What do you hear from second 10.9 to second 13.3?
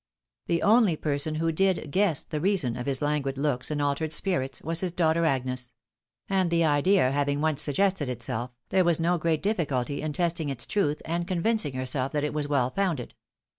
and convincing herself that it was well founded.